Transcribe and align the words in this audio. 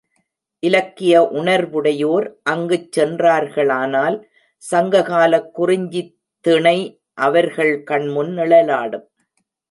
இலக்கிய 0.63 1.15
உணர்வுடையோர் 1.33 2.31
அங்குச் 2.43 2.99
சென்றார்களானால், 2.99 4.17
சங்க 4.63 5.01
காலக் 5.01 5.51
குறிஞ்சித்திணை 5.59 6.77
அவர்கள் 7.13 7.83
கண்முன் 7.83 8.33
நிழலாடும். 8.37 9.05